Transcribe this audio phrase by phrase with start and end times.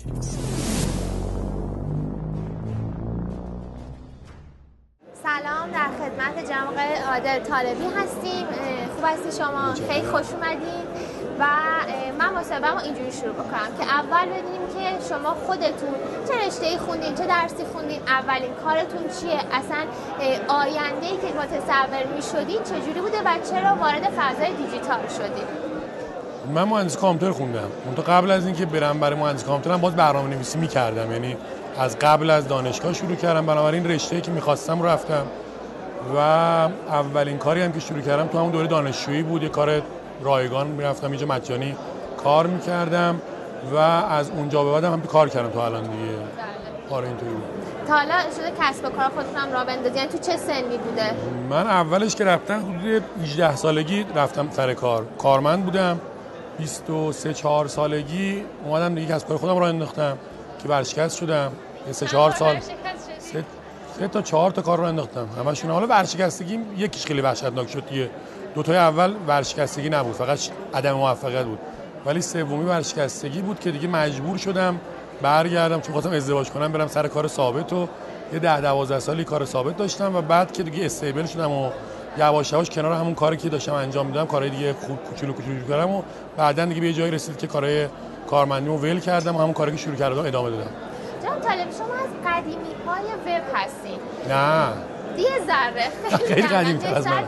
[0.00, 0.12] سلام
[5.72, 8.46] در خدمت آقای عادل طالبی هستیم.
[8.96, 10.84] خوب هستی شما؟ خیلی خوش اومدین.
[11.38, 11.46] و
[12.18, 15.94] من مصاحبه‌مو اینجوری شروع بکنم که اول بدونیم که شما خودتون
[16.28, 19.84] چه رشته‌ای خوندین چه درسی خوندین اولین کارتون چیه؟ اصلا
[20.48, 25.69] آینده‌ای که متصور می‌شدین چجوری بوده و چرا وارد فضای دیجیتال شدین؟
[26.54, 27.68] من مهندسی کامپیوتر خوندم.
[27.86, 31.12] اون قبل از اینکه برم برای مهندسی کامپیوترم باز برنامه نویسی می‌کردم.
[31.12, 31.36] یعنی
[31.78, 33.46] از قبل از دانشگاه شروع کردم.
[33.46, 35.26] بنابراین رشته که می‌خواستم رفتم.
[36.16, 36.18] و
[36.88, 39.42] اولین کاری هم که شروع کردم تو همون دوره دانشجویی بود.
[39.42, 39.82] یه کار
[40.22, 41.76] رایگان می‌رفتم اینجا مجانی
[42.24, 43.20] کار می‌کردم.
[43.72, 45.94] و از اونجا به بعدم هم کار کردم تا الان دیگه.
[45.96, 46.96] بله.
[46.96, 47.44] آره اینطوری بود.
[47.86, 49.96] تا حالا شده کسب و کار خودتون هم راه بندازی.
[49.96, 51.14] یعنی تو چه سنی بوده؟
[51.50, 55.06] من اولش که رفتم حدود 18 سالگی رفتم سر کار.
[55.18, 56.00] کارمند بودم.
[56.60, 60.18] 23 4 سالگی اومدم دیگه کسب کار خودم راه انداختم
[60.62, 61.52] که ورشکست شدم.
[61.86, 62.60] یه سه چهار سال.
[63.18, 63.44] سه,
[63.98, 65.28] سه تا چهار تا کار رو انداختم.
[65.38, 68.10] همشون حالا ورشکستگی یکیش خیلی وحشتناک شد دیگه.
[68.54, 70.38] دو تای اول ورشکستگی نبود فقط
[70.74, 71.58] عدم موفقیت بود.
[72.06, 74.80] ولی سومی ورشکستگی بود که دیگه مجبور شدم
[75.22, 77.88] برگردم چون خواستم ازدواج کنم برم سر کار ثابت و
[78.32, 81.70] یه ده دوازده سالی کار ثابت داشتم و بعد که دیگه استیبل شدم و
[82.18, 85.90] یواش یواش کنار همون کاری که داشتم انجام می‌دادم کارهای دیگه خوب کوچولو کوچولو کردم
[85.90, 86.02] و
[86.36, 87.88] بعدا دیگه به جایی رسید که کارهای
[88.30, 90.70] کارمندیمو ول کردم و همون کاری که شروع کردم ادامه دادم.
[91.24, 94.68] جان طالب شما از قدیمی های وب هستین نه.
[95.16, 96.18] یه ذره.
[96.26, 97.24] خیلی قدیمی تر از من.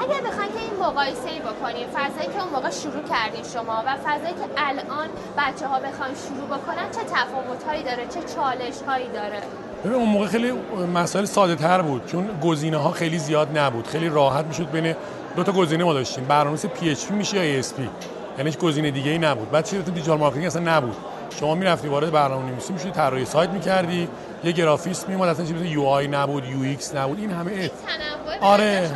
[0.00, 3.96] اگر بخواین که این مقایسه ای بکنیم فضایی که اون موقع شروع کردین شما و
[4.04, 9.08] فضایی که الان بچه ها بخوان شروع بکنن چه تفاوت هایی داره چه چالش هایی
[9.08, 9.40] داره؟
[9.84, 10.52] ببین اون موقع خیلی
[10.94, 13.86] مسائل ساده تر بود چون گزینه ها خیلی زیاد نبود.
[13.86, 14.94] خیلی راحت می‌شد بین
[15.36, 16.24] دو تا گزینه ما داشتیم.
[16.24, 17.88] برنامه‌نویس PHP میشه یا ASP
[18.38, 19.50] یعنی هیچ گزینه دیگه ای نبود.
[19.50, 20.96] بعد چه digital marketing اصلا نبود.
[21.40, 24.08] شما می‌رفتی وارد برنامه نویسی می‌شدی طراحی سایت می‌کردی
[24.44, 27.70] یه گرافیست میومد اصلا چیزی UI نبود UX نبود این همه ات
[28.40, 28.90] آره.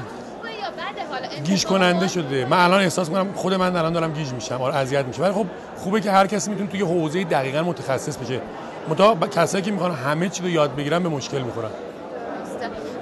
[1.45, 2.45] گیج کننده شده.
[2.45, 4.63] من الان احساس می‌کنم خود من الان دارم گیج میشم.
[4.63, 5.47] آره اذیت میشه ولی خب
[5.77, 8.41] خوبه که هر کسی می‌تونه توی حوزه دقیقا متخصص بشه.
[8.89, 11.71] متا کسایی که می‌خوان همه چی رو یاد بگیرن به مشکل می‌خورن.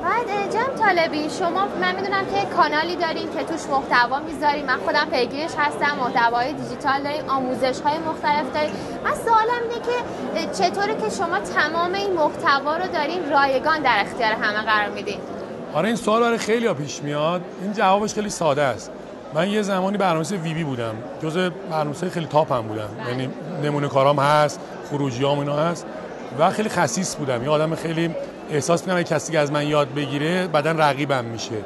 [0.03, 5.06] بعد جم طالبی شما من می‌دونم که کانالی دارین که توش محتوا می‌ذاریم من خودم
[5.10, 8.71] پیگیرش هستم محتوای دیجیتال داریم آموزش های مختلف داریم
[9.04, 14.33] من سوالم اینه که چطوره که شما تمام این محتوا رو دارین رایگان در اختیار
[14.33, 15.19] همه قرار میدین؟
[15.76, 17.41] آره این سوال برای خیلی ها پیش میاد.
[17.62, 18.91] این جوابش خیلی ساده است.
[19.34, 20.94] من یه زمانی برنامه‌نویس وی بی بودم.
[21.22, 22.88] جزء برنامه‌نویس خیلی تاپ هم بودم.
[23.09, 23.28] یعنی
[23.62, 24.60] نمونه کارام هست
[24.91, 25.86] خروجیام اینا هست.
[26.38, 27.42] و خیلی خصیص بودم.
[27.42, 28.10] یه آدم خیلی
[28.50, 31.56] احساس می‌کنم کسی که از من یاد بگیره بعدا رقیبم میشه.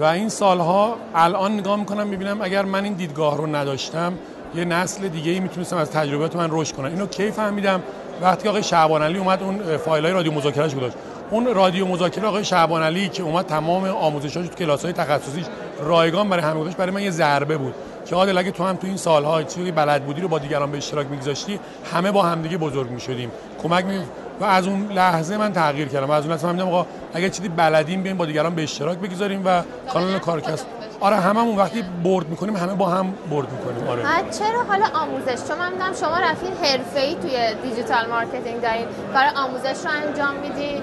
[0.00, 4.12] و این سالها الان نگاه می‌کنم می‌بینم اگر من این دیدگاه رو نداشتم
[4.54, 6.86] یه نسل دیگه ای می‌تونستم از تجربیات من رشد کنم.
[6.86, 7.82] اینو کی فهمیدم؟
[8.22, 10.96] وقتی آقای شعبان علی اومد اون فایل های رادیو مذاکرهش گذاشت.
[11.30, 15.44] اون رادیو مذاکره آقای شعبان علی که اومد تمام آموزشاش تو کلاس های تخصصیش
[15.80, 17.74] رایگان برای همه گذاشت برای من یه ضربه بود.
[18.06, 20.76] که عادل اگه تو هم تو این سالها چیزی بلد بودی رو با دیگران به
[20.76, 21.60] اشتراک میگذاشتی
[21.92, 23.30] همه با همدیگه بزرگ می‌شدیم.
[23.62, 23.98] کمک می
[24.40, 26.06] و از اون لحظه من تغییر کردم.
[26.06, 29.42] و از اون لحظه فهمیدم آقا اگه چیزی بلدیم بیایم با دیگران به اشتراک بگذاریم
[29.44, 29.62] و
[29.92, 30.66] کانال کارکست
[31.00, 33.88] آره هممون وقتی برد می‌کنیم همه با هم برد می‌کنیم.
[33.88, 34.02] آره.
[34.38, 39.84] چرا حالا آموزش؟ چون من می‌دونم شما رفتین حرفه‌ای توی digital marketing دارین کار آموزش
[39.84, 40.82] رو انجام میدین.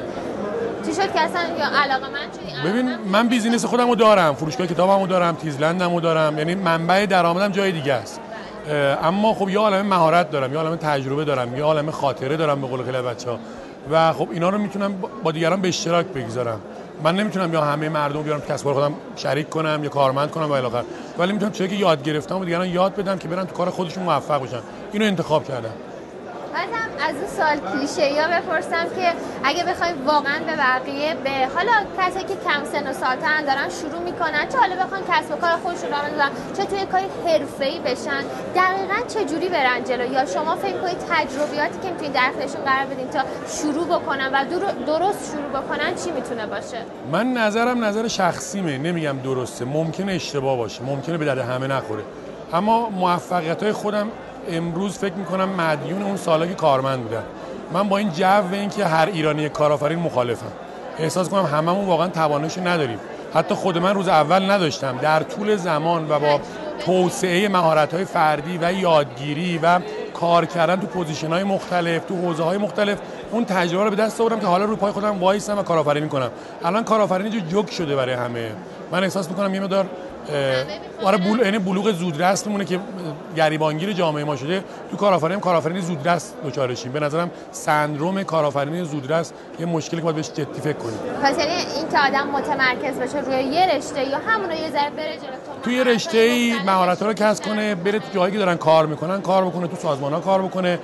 [0.86, 5.02] چی شد که اصلا یا علاقه من ببین من بیزینس خودم رو دارم فروشگاه کتابم
[5.02, 8.20] رو دارم تیزلندم رو دارم یعنی منبع درآمدم جای دیگه است.
[9.04, 12.68] اما خب یه عالمه مهارت دارم یه عالمه تجربه دارم یه عالمه خاطره دارم به
[12.68, 13.40] قول خیلی بچه‌ها.
[13.92, 16.60] و خب اینا رو می‌تونم با دیگران به اشتراک بگذارم.
[17.04, 20.68] من نمی‌تونم یا همه مردم بیارم کسب خودم شریک کنم یا کارمند کنم و الی
[21.18, 24.04] ولی می‌تونم چیزی که یاد گرفتم و دیگران یاد بدم که برن تو کار خودشون
[24.04, 24.60] موفق بشن.
[24.94, 25.74] اینو انتخاب کردم.
[27.08, 29.12] از اون سال کلیشه یا بپرسم که
[29.44, 34.02] اگه بخوایم واقعا به بقیه به حالا کسایی که کم سن و سالتن دارن شروع
[34.04, 38.24] می‌کنن چه حالا بخوان کسب و کار خودشون رو بندازن چه توی کاری حرفه‌ای بشن
[38.56, 42.32] دقیقا چه جوری برن جلو؟ یا شما فکر کنید تجربیاتی که می‌تونید در
[42.66, 44.46] قرار بدین تا شروع بکنن و
[44.86, 46.78] درست شروع بکنن چی می‌تونه باشه؟
[47.12, 49.66] من نظرم نظر شخصیمه نمیگم درسته.
[49.66, 52.04] ممکنه اشتباه باشه ممکنه به درد همه نخوره.
[52.54, 54.12] اما موفقیت های خودم
[54.50, 57.24] امروز فکر می‌کنم مدیون اون سالا که کارمند بودم
[57.74, 60.52] من با این جو اینکه هر ایرانی کارآفرین مخالفم.
[61.00, 63.00] احساس کنم هممون واقعا توانش نداریم.
[63.34, 64.98] حتی خود من روز اول نداشتم.
[64.98, 66.40] در طول زمان و با
[66.86, 69.80] توسعه مهارت های فردی و یادگیری و
[70.14, 72.98] کار کردن تو position های مختلف تو حوزه های مختلف
[73.32, 76.30] اون تجربه رو به دست آوردم که حالا رو پای خودم وایسم و کارآفرینی کنم.
[76.64, 78.52] الان کارآفرینی جو جوک شده برای همه.
[78.92, 79.86] من احساس می‌کنم یه مقدار
[81.04, 81.40] آره بول...
[81.40, 82.80] یعنی بلوغ زودرس میمونه که
[83.36, 84.64] گریبانگیر جامعه ما شده.
[84.92, 90.30] تو کارآفرینی کارآفرینی زودرس دوچارشیم به نظرم سندروم کارآفرینی زودرس یه مشکلی که باید بهش
[90.32, 90.98] جدی فکر کنیم.
[91.24, 95.18] پس یعنی این که آدم متمرکز بشه روی یه رشته یا همون یه ذره بره
[95.18, 99.22] جلو توی رشته ای مهارت رو کسب کنه بره تو جایی که دارن کار می‌کنن
[99.22, 100.80] کار بکنه تو سازمان ها کار بکنه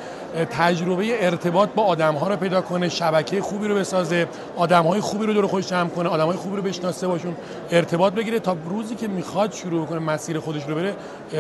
[0.51, 4.27] تجربه ارتباط با آدم ها رو پیدا کنه شبکه خوبی رو بسازه
[4.57, 7.35] آدم های خوبی رو دور خودش جمع کنه آدم های خوبی رو بشناسه باشون
[7.71, 10.95] ارتباط بگیره تا روزی که می‌خواد شروع کنه مسیر خودش رو بره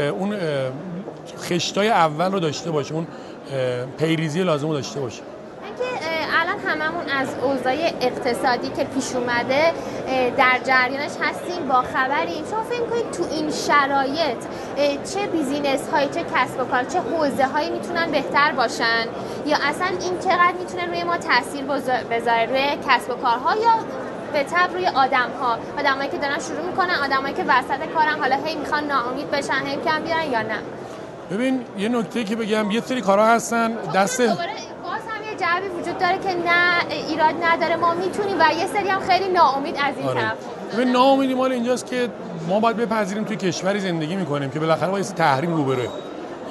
[0.09, 0.37] اون
[1.41, 3.07] خشتای اول رو داشته باشه اون
[3.97, 5.21] پیریزی لازم رو داشته باشه.
[6.69, 9.73] هممون از اوضاع اقتصادی که پیش اومده
[10.37, 12.43] در جریانش هستیم با خبریم.
[12.51, 14.37] شما فکر کنید تو این شرایط
[15.13, 19.05] چه بیزینس هایی چه کسب و کار چه حوزه هایی می‌تونن بهتر باشن؟
[19.45, 21.65] یا اصلا این چقدر می‌تونه روی ما تاثیر
[22.11, 23.75] بذاره روی کسب و کارها یا
[24.33, 28.35] به تب روی آدم ها آدمایی که دارن شروع می‌کنن آدمایی که وسط کارن حالا
[28.45, 30.59] هی می‌خوان ناامید بشن هی کم بیارن یا نه؟
[31.31, 34.21] ببین یه نکته که بگم یه سری کارها هستن دست
[35.49, 37.75] جعبی وجود داره که نه ایراد نداره.
[37.75, 40.21] ما می‌تونیم و یه سری هم خیلی ناامید از این آره.
[40.21, 40.37] طرف.
[40.77, 42.09] به ناامیدی مال اینجاست که
[42.47, 45.87] ما باید بپذیریم توی کشوری زندگی می‌کنیم که بالاخره با یه تحریم روبروه.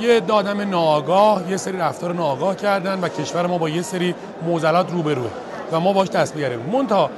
[0.01, 4.15] یه دادم ناآگاه یه سری رفتار ناآگاه کردن و کشور ما با یه سری
[4.47, 5.31] معضلات روبروه
[5.73, 7.11] و ما باش دست بیاریم مونتا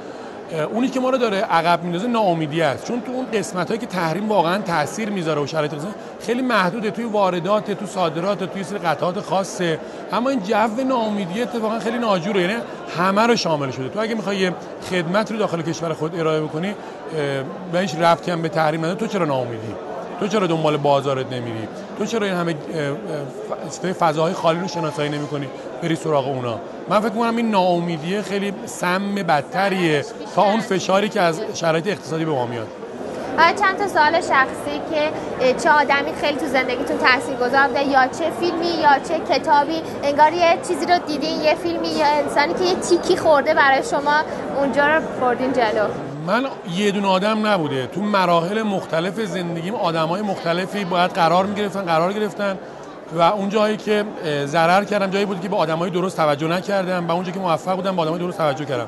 [0.73, 2.87] اونی که ما رو داره عقب میندازه ناامیدی است.
[2.87, 5.71] چون تو اون قسمت هایی که تحریم واقعا تاثیر می‌ذاره و شرایط
[6.19, 6.91] خیلی محدوده.
[6.91, 9.79] توی واردات تو صادرات توی سری قطعات خاصه.
[10.11, 12.41] اما این جو ناامیدی اتفاقا خیلی ناجوره.
[12.41, 12.53] یعنی
[12.97, 13.89] همه رو شامل شده.
[13.89, 14.51] تو اگه می‌خوای
[14.89, 16.75] خدمت رو داخل کشور خود ارائه بکنی
[17.71, 18.99] به هیچ ربطی هم به تحریم نداره.
[18.99, 19.90] تو چرا ناامیدی؟
[20.21, 22.55] تو چرا دنبال بازارت نمیری؟ تو چرا این همه
[23.99, 25.47] فضاهای خالی رو شناسایی نمی‌کنی؟
[25.83, 26.59] بری سراغ اونا.
[26.89, 32.25] من فکر کنم این ناامیدی خیلی سم بدتریه تا اون فشاری که از شرایط اقتصادی
[32.25, 32.67] به ما میاد.
[33.59, 35.11] چند تا سوال شخصی که
[35.63, 40.57] چه آدمی خیلی تو زندگیتون تاثیر گذار یا چه فیلمی یا چه کتابی؟ انگار یه
[40.67, 44.21] چیزی رو دیدین یه فیلمی یا انسانی که یه تیکی خورده برای شما
[44.59, 46.10] اونجا رو بردین جلو.
[46.27, 46.45] من
[46.75, 47.87] یه دون آدم نبوده.
[47.87, 52.57] تو مراحل مختلف زندگیم آدم های مختلفی باید قرار می گرفتن قرار گرفتن.
[53.13, 54.05] و اون جایی که
[54.45, 57.07] ضرر کردم جایی بود که به های درست توجه نکردم.
[57.07, 58.87] و اونجایی که موفق بودم به های درست توجه کردم.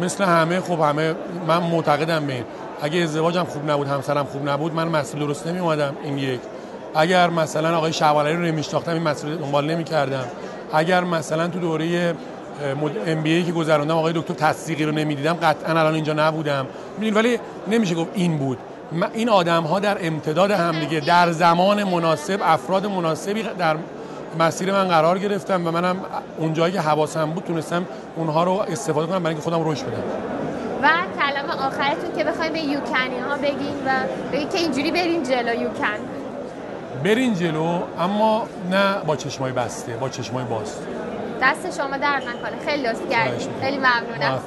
[0.00, 1.14] مثل همه خب همه
[1.46, 2.44] من معتقدم به این.
[2.82, 6.40] اگه ازدواجم خوب نبود همسرم خوب نبود من مسئول درست نمی اومدم این یک.
[6.94, 10.24] اگر مثلا آقای شعبانی رو نمیشناختم این مسئول دنبال نمی کردم
[10.72, 12.14] اگر مثلا تو دوره
[13.06, 16.66] ام بی ای که گذروندم آقای دکتر تصدیقی رو نمی‌دیدم قطعا الان اینجا نبودم.
[16.98, 18.58] می‌دونید ولی نمیشه گفت این بود.
[19.14, 23.76] این آدم ها در امتداد همدیگه در زمان مناسب افراد مناسبی در
[24.38, 25.96] مسیر من قرار گرفتم و منم
[26.38, 27.86] اونجایی که حواسم بود تونستم
[28.16, 30.02] اونها رو استفاده کنم برای اینکه خودم رشد بدم.
[30.82, 33.90] و کلام آخرتون که بخوایم به یوکنی ها بگین و
[34.32, 35.98] بگین که اینجوری برین جلو یوکن
[37.04, 40.76] برین جلو اما نه با چشمای بسته با چشمای باز.
[41.42, 44.40] دست شما درد نکنه خیلی لطف کردید خیلی ممنونم.